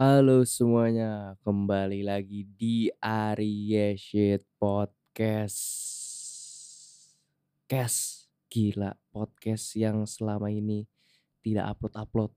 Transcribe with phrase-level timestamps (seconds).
[0.00, 2.88] Halo semuanya, kembali lagi di
[4.00, 5.60] Shit Podcast.
[7.68, 10.88] Kes, gila podcast yang selama ini
[11.44, 12.32] tidak upload-upload.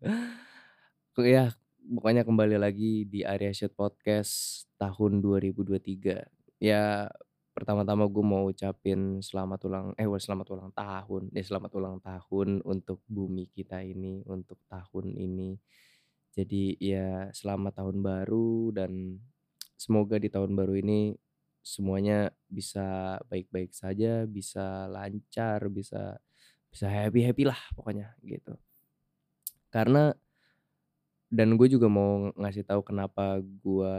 [1.20, 1.52] Ya,
[1.84, 3.20] pokoknya kembali lagi di
[3.52, 6.64] Shit Podcast tahun 2023.
[6.64, 7.12] Ya,
[7.52, 11.28] pertama-tama gue mau ucapin selamat ulang eh selamat ulang tahun.
[11.36, 15.60] Ya selamat ulang tahun untuk bumi kita ini, untuk tahun ini.
[16.32, 19.20] Jadi ya selamat tahun baru dan
[19.76, 21.12] semoga di tahun baru ini
[21.60, 26.16] semuanya bisa baik-baik saja, bisa lancar, bisa
[26.72, 28.56] bisa happy-happy lah pokoknya gitu.
[29.68, 30.16] Karena
[31.32, 33.96] dan gue juga mau ngasih tahu kenapa gue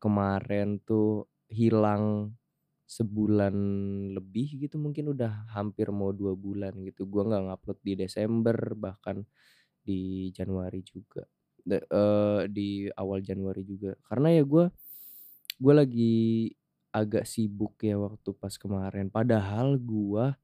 [0.00, 2.32] kemarin tuh hilang
[2.86, 3.54] sebulan
[4.14, 9.26] lebih gitu mungkin udah hampir mau dua bulan gitu gue nggak ngupload di Desember bahkan
[9.86, 11.22] di Januari juga.
[11.62, 13.94] De, eee, di awal Januari juga.
[14.10, 14.66] Karena ya gue
[15.56, 16.16] gue lagi
[16.90, 19.06] agak sibuk ya waktu pas kemarin.
[19.06, 20.34] Padahal gue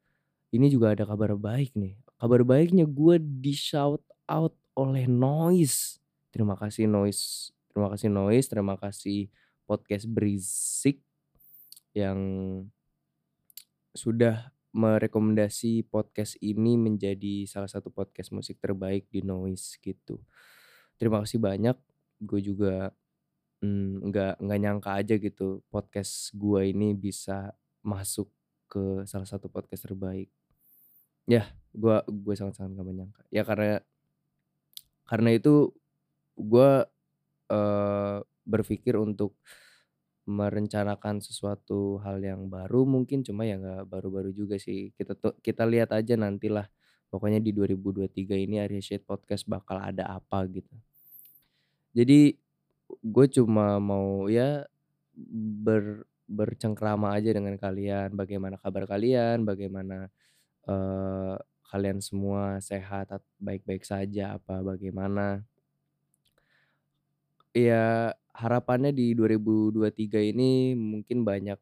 [0.54, 1.98] ini juga ada kabar baik nih.
[2.14, 5.98] Kabar baiknya gue di shout out oleh Noise.
[6.30, 9.32] Terima kasih Noise terima kasih Noise terima kasih
[9.64, 11.00] podcast berisik
[11.96, 12.20] yang
[13.96, 20.16] sudah merekomendasi podcast ini menjadi salah satu podcast musik terbaik di Noise gitu.
[20.96, 21.76] Terima kasih banyak,
[22.24, 22.90] gue juga
[23.60, 27.52] mm, nggak nggak nyangka aja gitu podcast gue ini bisa
[27.84, 28.32] masuk
[28.72, 30.32] ke salah satu podcast terbaik.
[31.28, 33.22] Ya, gue gue sangat-sangat gak menyangka.
[33.28, 33.84] Ya karena
[35.04, 35.70] karena itu
[36.40, 36.70] gue
[37.52, 39.36] uh, berpikir untuk
[40.22, 44.94] merencanakan sesuatu hal yang baru mungkin cuma ya nggak baru-baru juga sih.
[44.94, 46.66] Kita tuh kita lihat aja nantilah.
[47.12, 50.72] Pokoknya di 2023 ini Arya Shade Podcast bakal ada apa gitu.
[51.92, 52.32] Jadi
[53.02, 54.64] gue cuma mau ya
[55.64, 58.16] ber bercengkrama aja dengan kalian.
[58.16, 59.44] Bagaimana kabar kalian?
[59.44, 60.08] Bagaimana
[60.64, 61.36] uh,
[61.68, 65.44] kalian semua sehat, baik-baik saja apa bagaimana?
[67.52, 71.58] Ya harapannya di 2023 ini mungkin banyak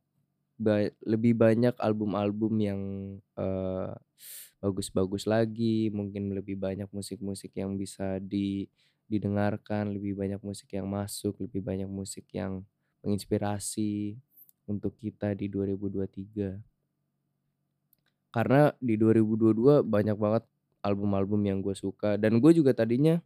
[0.61, 2.81] ba lebih banyak album-album yang,
[3.39, 3.91] eee,
[4.63, 8.69] bagus-bagus lagi, mungkin lebih banyak musik-musik yang bisa di
[9.11, 12.63] didengarkan, lebih banyak musik yang masuk, lebih banyak musik yang
[13.03, 14.21] menginspirasi
[14.71, 16.61] untuk kita di 2023.
[18.31, 20.45] Karena di 2022 banyak banget
[20.87, 23.19] album-album yang gue suka dan gue juga tadinya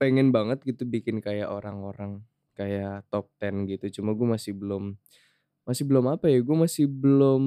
[0.00, 2.22] pengen banget gitu bikin kayak orang-orang,
[2.58, 4.96] kayak top 10 gitu, cuma gue masih belum
[5.68, 7.44] masih belum apa ya, gue masih belum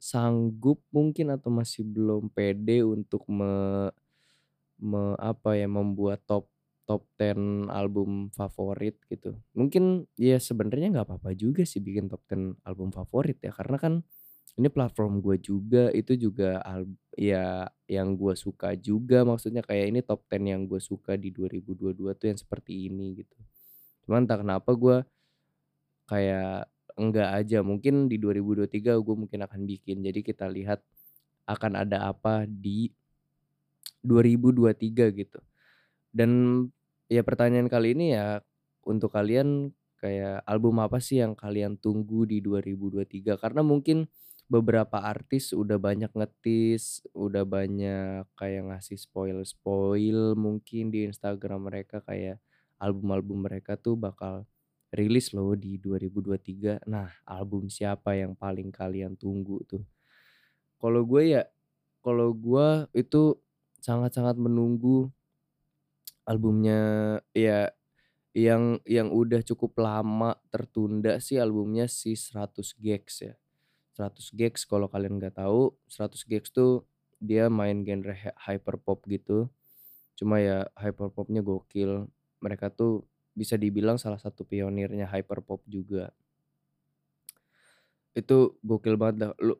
[0.00, 3.88] sanggup mungkin atau masih belum pede untuk me
[4.80, 6.50] me apa ya, membuat top
[6.88, 9.36] top 10 album favorit gitu.
[9.56, 13.94] Mungkin ya sebenarnya nggak apa-apa juga sih bikin top 10 album favorit ya, karena kan
[14.54, 16.86] ini platform gue juga, itu juga al
[17.18, 22.14] ya yang gue suka juga, maksudnya kayak ini top 10 yang gue suka di 2022
[22.14, 23.38] tuh yang seperti ini gitu.
[24.06, 25.02] Cuman entah kenapa gue
[26.06, 30.06] kayak enggak aja, mungkin di 2023 gue mungkin akan bikin.
[30.06, 30.78] Jadi kita lihat
[31.50, 32.94] akan ada apa di
[34.06, 35.40] 2023 gitu.
[36.14, 36.30] Dan
[37.10, 38.38] ya pertanyaan kali ini ya
[38.86, 43.34] untuk kalian kayak album apa sih yang kalian tunggu di 2023?
[43.40, 44.06] Karena mungkin
[44.46, 52.38] beberapa artis udah banyak ngetis, udah banyak kayak ngasih spoil-spoil mungkin di Instagram mereka kayak
[52.76, 54.44] album-album mereka tuh bakal
[54.94, 56.86] rilis loh di 2023.
[56.86, 59.82] Nah, album siapa yang paling kalian tunggu tuh?
[60.78, 61.42] Kalau gue ya,
[62.04, 63.40] kalau gue itu
[63.80, 65.08] sangat-sangat menunggu
[66.24, 66.80] albumnya
[67.36, 67.68] ya
[68.34, 73.34] yang yang udah cukup lama tertunda sih albumnya si 100 Gex ya.
[73.94, 76.82] 100 Gex kalau kalian nggak tahu, 100 Gex tuh
[77.22, 79.46] dia main genre hyperpop gitu.
[80.18, 82.10] Cuma ya hyperpopnya gokil.
[82.42, 86.10] Mereka tuh bisa dibilang salah satu pionirnya hyperpop juga.
[88.14, 89.32] Itu gokil banget dah.
[89.42, 89.58] Lu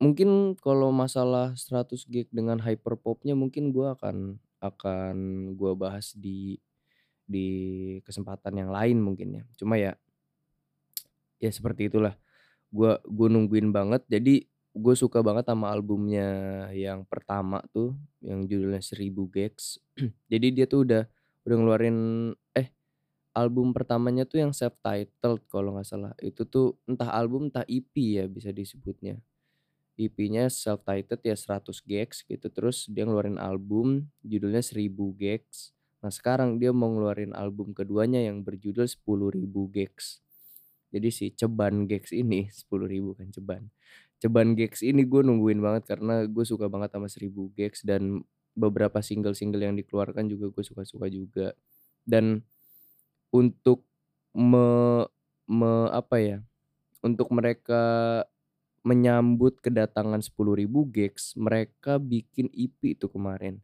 [0.00, 5.16] mungkin kalau masalah 100 Gex dengan hyperpopnya mungkin gua akan akan
[5.54, 6.56] gua bahas di
[7.28, 7.48] di
[8.08, 9.44] kesempatan yang lain mungkin ya.
[9.60, 9.92] Cuma ya
[11.38, 12.18] ya seperti itulah
[12.68, 14.44] Gua gue nungguin banget jadi
[14.78, 16.28] gue suka banget sama albumnya
[16.70, 19.82] yang pertama tuh yang judulnya Seribu Gex.
[20.32, 21.02] Jadi dia tuh udah
[21.42, 21.98] udah ngeluarin
[22.54, 22.70] eh
[23.34, 26.12] album pertamanya tuh yang self-titled kalau nggak salah.
[26.22, 29.18] Itu tuh entah album entah EP ya bisa disebutnya.
[29.98, 32.46] EP-nya self-titled ya 100 Gex gitu.
[32.46, 35.74] Terus dia ngeluarin album judulnya Seribu Gex.
[35.98, 39.42] Nah sekarang dia mau ngeluarin album keduanya yang berjudul 10.000
[39.74, 40.22] Gecs.
[40.88, 43.62] Jadi si Ceban Gecs ini 10.000 kan Ceban.
[44.18, 48.26] Ceban Gecs ini gue nungguin banget karena gue suka banget sama 1000 Gecs dan
[48.58, 51.54] beberapa single-single yang dikeluarkan juga gue suka-suka juga.
[52.02, 52.42] Dan
[53.30, 53.86] untuk
[54.34, 55.06] me
[55.48, 56.38] me apa ya,
[57.00, 58.24] untuk mereka
[58.82, 63.60] menyambut kedatangan 10.000 Gecs, mereka bikin EP itu kemarin.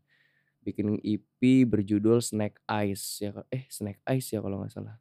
[0.65, 4.97] Bikin EP berjudul Snake Eyes ya eh Snake Eyes ya kalau nggak salah.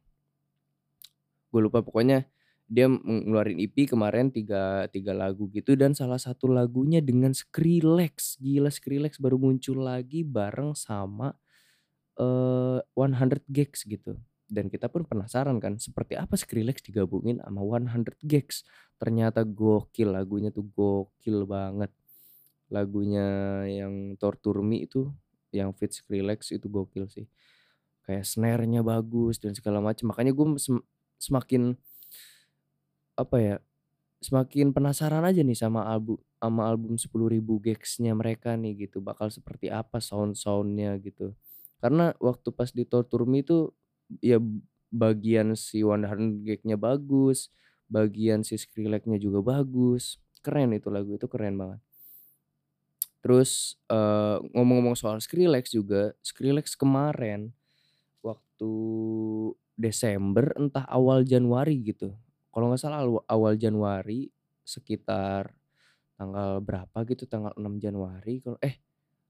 [1.54, 2.26] Gue lupa pokoknya
[2.66, 8.42] dia ngeluarin EP kemarin tiga tiga lagu gitu dan salah satu lagunya dengan Skrillex.
[8.42, 11.30] Gila Skrillex baru muncul lagi bareng sama
[12.18, 14.18] eh 100 Gecs gitu.
[14.50, 18.66] Dan kita pun penasaran kan seperti apa Skrillex digabungin sama 100 Gecs.
[18.98, 21.94] Ternyata gokil lagunya tuh gokil banget.
[22.72, 23.26] Lagunya
[23.70, 25.06] yang Torture Me itu
[25.54, 27.30] yang feat Skrillex itu gokil sih.
[28.04, 30.12] Kayak snare-nya bagus dan segala macam.
[30.12, 30.46] Makanya gue
[31.24, 31.72] semakin
[33.16, 33.56] apa ya,
[34.20, 39.72] semakin penasaran aja nih sama albu sama album 10.000 Gecs-nya mereka nih gitu, bakal seperti
[39.72, 41.32] apa sound-sound-nya gitu.
[41.80, 43.72] Karena waktu pas di Torture Me itu
[44.20, 44.36] ya
[44.92, 47.48] bagian si 100 Gecs-nya bagus,
[47.88, 50.20] bagian si Skrillex-nya juga bagus.
[50.44, 51.80] Keren itu lagu itu keren banget.
[53.24, 57.56] Terus uh, ngomong-ngomong soal Skrillex juga, Skrillex kemarin
[58.20, 58.72] waktu
[59.78, 62.14] Desember entah awal Januari gitu
[62.54, 64.30] kalau nggak salah awal Januari
[64.62, 65.50] sekitar
[66.16, 68.78] tanggal berapa gitu, tanggal 6 Januari kalau eh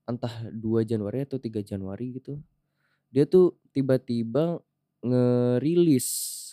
[0.09, 2.39] entah 2 Januari atau 3 Januari gitu.
[3.15, 4.61] Dia tuh tiba-tiba
[5.05, 6.09] ngerilis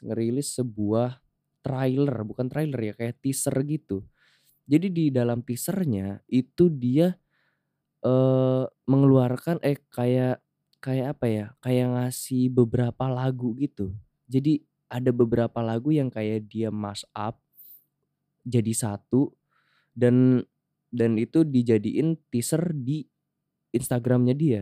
[0.06, 1.20] ngerilis sebuah
[1.66, 4.06] trailer, bukan trailer ya, kayak teaser gitu.
[4.70, 7.14] Jadi di dalam teasernya itu dia
[8.06, 10.42] eh mengeluarkan eh kayak
[10.81, 13.94] kayak apa ya, kayak ngasih beberapa lagu gitu.
[14.25, 17.39] Jadi ada beberapa lagu yang kayak dia mash up
[18.44, 19.31] jadi satu
[19.95, 20.44] dan
[20.92, 23.07] dan itu dijadiin teaser di
[23.72, 24.62] Instagramnya dia.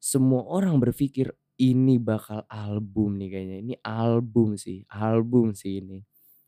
[0.00, 3.58] Semua orang berpikir ini bakal album nih kayaknya.
[3.60, 6.00] Ini album sih, album sih ini.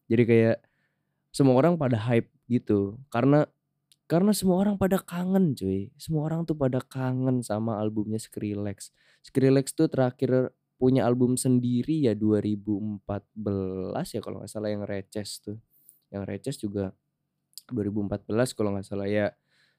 [0.09, 0.59] Jadi kayak
[1.35, 3.45] semua orang pada hype gitu karena
[4.05, 5.89] karena semua orang pada kangen cuy.
[5.97, 8.93] Semua orang tuh pada kangen sama albumnya Skrillex.
[9.25, 13.09] Skrillex tuh terakhir punya album sendiri ya 2014
[14.13, 15.57] ya kalau nggak salah yang Reces tuh.
[16.13, 16.93] Yang Reces juga
[17.73, 19.33] 2014 kalau nggak salah ya.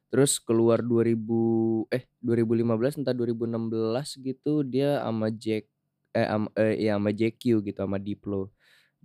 [0.10, 5.70] Terus keluar 2000 eh 2015 entah 2016 gitu dia sama Jack
[6.16, 8.50] eh, am, eh ya sama JQ gitu sama Diplo.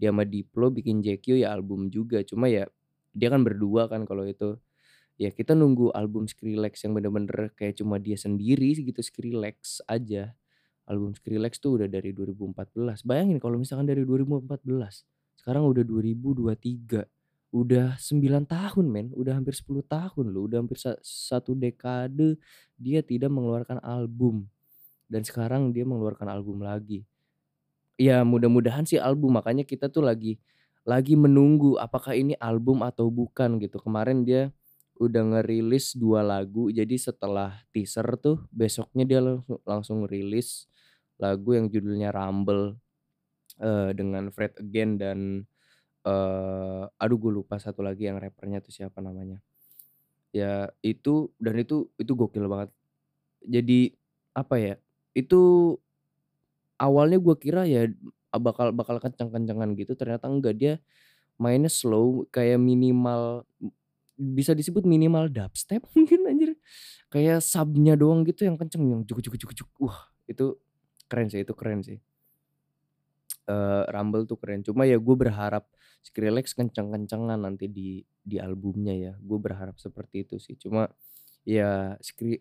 [0.00, 2.24] Dia sama Diplo bikin JQ ya album juga.
[2.24, 2.64] Cuma ya
[3.12, 4.56] dia kan berdua kan kalau itu.
[5.20, 10.32] Ya kita nunggu album Skrillex yang bener-bener kayak cuma dia sendiri gitu Skrillex aja
[10.90, 13.06] album Skrillex tuh udah dari 2014.
[13.06, 15.06] Bayangin kalau misalkan dari 2014,
[15.38, 17.06] sekarang udah 2023.
[17.50, 22.38] Udah 9 tahun men, udah hampir 10 tahun loh, udah hampir satu dekade
[22.78, 24.46] dia tidak mengeluarkan album.
[25.10, 27.02] Dan sekarang dia mengeluarkan album lagi.
[27.98, 30.38] Ya mudah-mudahan sih album, makanya kita tuh lagi
[30.86, 33.82] lagi menunggu apakah ini album atau bukan gitu.
[33.82, 34.54] Kemarin dia
[35.00, 39.20] udah ngerilis dua lagu, jadi setelah teaser tuh besoknya dia
[39.64, 40.68] langsung, rilis
[41.16, 42.76] lagu yang judulnya Rumble
[43.64, 45.18] uh, dengan Fred Again dan
[46.04, 49.40] uh, aduh gue lupa satu lagi yang rappernya tuh siapa namanya.
[50.36, 52.70] Ya itu dan itu itu gokil banget.
[53.44, 53.96] Jadi
[54.36, 54.74] apa ya?
[55.16, 55.76] Itu
[56.80, 57.88] awalnya gue kira ya
[58.36, 60.74] bakal bakal kencang-kencangan gitu ternyata enggak dia
[61.40, 63.42] mainnya slow kayak minimal
[64.20, 66.52] bisa disebut minimal dubstep mungkin anjir
[67.08, 70.60] kayak subnya doang gitu yang kenceng yang cukup cukup cukup cukup wah itu
[71.10, 71.98] keren sih itu keren sih.
[73.50, 75.66] Uh, Rumble tuh keren, cuma ya gue berharap
[76.06, 80.54] Skrillex kenceng-kencengan nanti di di albumnya ya, gue berharap seperti itu sih.
[80.54, 80.86] Cuma
[81.42, 82.38] ya Skri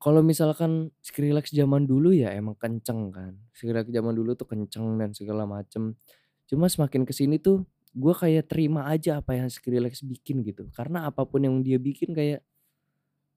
[0.00, 5.12] kalau misalkan Skrillex zaman dulu ya emang kenceng kan, Skrillex zaman dulu tuh kenceng dan
[5.12, 5.92] segala macem.
[6.48, 11.06] Cuma semakin ke sini tuh gue kayak terima aja apa yang Skrillex bikin gitu, karena
[11.06, 12.42] apa pun yang dia bikin kayak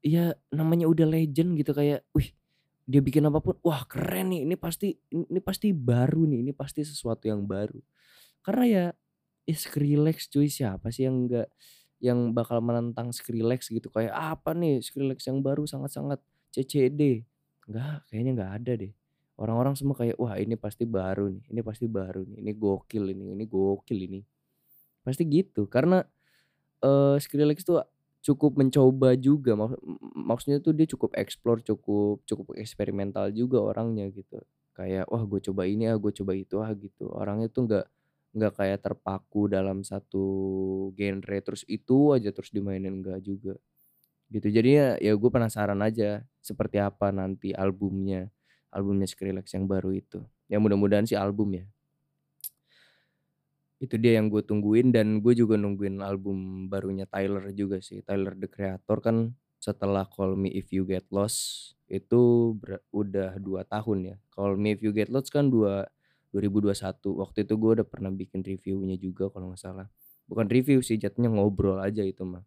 [0.01, 2.33] ya namanya udah legend gitu kayak, wih
[2.87, 6.81] dia bikin apa pun, wah keren nih, ini pasti ini pasti baru nih, ini pasti
[6.87, 7.77] sesuatu yang baru.
[8.41, 8.85] Karena ya,
[9.43, 11.51] ya Skrillex cuy, siapa sih yang enggak
[11.99, 16.23] yang bakal menentang Skrillex gitu, kayak apa nih Skrillex yang baru sangat-sangat
[16.55, 17.27] CCD.
[17.67, 18.93] Enggak, kayaknya enggak ada deh.
[19.37, 23.35] Orang-orang semua kayak, wah ini pasti baru nih, ini pasti baru nih, ini gokil ini,
[23.35, 24.21] ini gokil ini.
[25.07, 26.03] Pasti gitu, karena
[26.83, 27.79] uh, Skrillex tuh
[28.25, 29.79] cukup mencoba juga mak
[30.15, 34.43] maksudnya tuh dia cukup explore, cukup cukup eksperimental juga orangnya gitu.
[34.75, 37.07] Kayak, "Wah gue coba ini ah, gue coba itu ah," gitu.
[37.11, 37.85] Orangnya tuh nggak
[38.37, 40.25] nggak kayak terpaku dalam satu
[40.99, 43.55] genre, terus itu aja terus dimainin, enggak juga,
[44.33, 44.47] gitu.
[44.51, 48.29] Jadinya ya gue penasaran aja seperti apa nanti albumnya,
[48.73, 50.21] albumnya Skrillex yang baru itu.
[50.51, 51.65] Ya mudah-mudahan sih album ya.
[53.77, 58.01] Itu dia yang gue tungguin dan gue juga nungguin album barunya Tyler juga sih.
[58.01, 62.53] Tyler, The Creator kan setelah Call Me If You Get Lost itu
[62.89, 64.15] udah 2 tahun ya.
[64.33, 65.85] Call Me If You Get Lost kan dua
[66.33, 67.21] 2021.
[67.21, 69.87] Waktu itu gue udah pernah bikin reviewnya juga kalau nggak salah.
[70.25, 72.43] Bukan review sih jatuhnya ngobrol aja itu mah.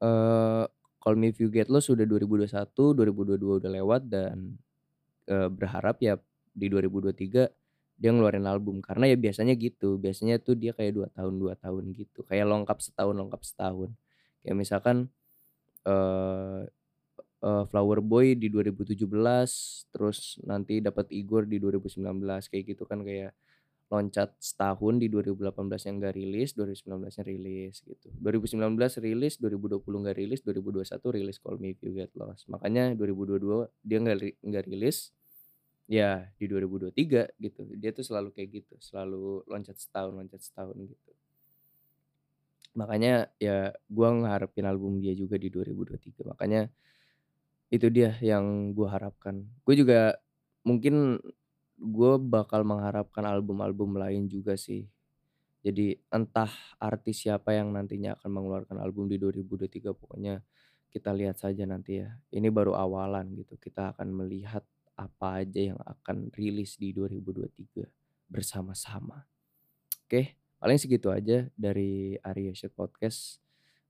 [0.00, 0.64] Eee,
[1.00, 4.60] Call Me If You Get Lost udah 2021, 2022 udah lewat dan,
[5.24, 6.20] eee, berharap ya
[6.52, 7.48] di 2023
[8.00, 8.80] dia ngeluarin album.
[8.82, 12.78] Karena ya biasanya gitu, biasanya tuh dia kayak 2 tahun 2 tahun gitu, kayak lengkap
[12.80, 13.90] setahun lengkap setahun.
[14.44, 14.96] Kayak misalkan,
[15.88, 16.68] eee
[17.44, 23.32] eee, Flower Boy di 2017, terus nanti dapat Igor di 2019, kayak gitu kan kayak
[23.92, 28.08] loncat setahun di 2018-nya nggak rilis, 2019-nya rilis gitu.
[28.18, 32.46] 2019 rilis, 2020 nggak rilis, 2021 rilis Call Me If You Get Lost.
[32.52, 35.10] Makanya 2022 dia nggak ri nggak rilis,
[35.90, 37.60] ya di 2023 gitu.
[37.74, 41.10] Dia tuh selalu kayak gitu, selalu loncat setahun loncat setahun gitu.
[42.78, 46.30] Makanya ya gua ngarepin album dia juga di 2023.
[46.30, 46.70] Makanya
[47.74, 49.42] itu dia yang gua harapkan.
[49.66, 50.14] Gue juga
[50.62, 51.18] mungkin
[51.80, 54.86] gue bakal mengharapkan album-album lain juga sih.
[55.64, 60.44] Jadi entah artis siapa yang nantinya akan mengeluarkan album di 2023 pokoknya
[60.92, 62.14] kita lihat saja nanti ya.
[62.32, 63.56] Ini baru awalan gitu.
[63.56, 64.64] Kita akan melihat
[65.00, 67.88] apa aja yang akan rilis di 2023
[68.28, 69.24] bersama-sama.
[70.04, 73.40] Oke, paling segitu aja dari Arya Shoot Podcast.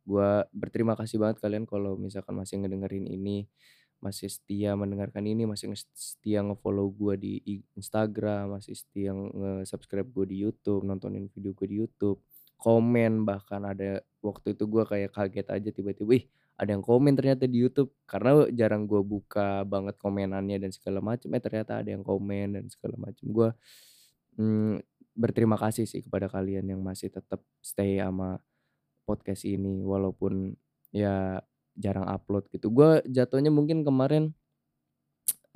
[0.06, 3.50] Gua berterima kasih banget kalian kalau misalkan masih ngedengerin ini,
[3.98, 7.42] masih setia mendengarkan ini, masih setia nge-follow gua di
[7.74, 12.22] Instagram, masih setia nge-subscribe gue di YouTube, nontonin video gue di YouTube,
[12.60, 16.24] komen bahkan ada waktu itu gua kayak kaget aja tiba-tiba, "Wih,
[16.60, 21.28] ada yang komen ternyata di YouTube." Karena jarang gue buka banget komenannya dan segala macam,
[21.36, 23.24] eh ternyata ada yang komen dan segala macam.
[23.32, 23.50] Gua,
[24.38, 24.80] mmm,
[25.16, 28.40] berterima kasih sih kepada kalian yang masih tetap stay sama
[29.08, 30.54] podcast ini walaupun
[30.94, 31.40] ya
[31.78, 32.70] jarang upload gitu.
[32.72, 34.34] Gue jatuhnya mungkin kemarin,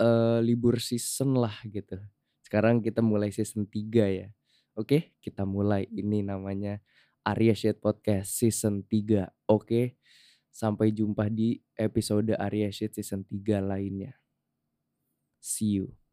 [0.00, 1.98] eee, libur season lah gitu.
[2.44, 4.28] Sekarang kita mulai season 3 ya.
[4.78, 5.86] Oke, kita mulai.
[5.90, 6.78] Ini namanya
[7.24, 9.24] Arya Shoot Podcast season 3.
[9.48, 9.96] Oke,
[10.52, 14.12] sampai jumpa di episode Arya Shoot season 3 lainnya.
[15.40, 16.03] See you.